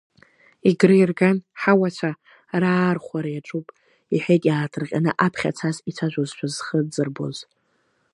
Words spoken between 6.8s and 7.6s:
дзырбоз.